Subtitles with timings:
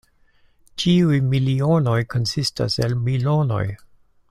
[0.83, 3.65] Ĉiuj milionoj konsistas el milonoj.